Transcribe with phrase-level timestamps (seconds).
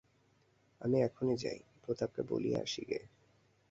[0.81, 2.99] আমি এখনই যাই, প্রতাপকে বলিয়া আসি গে।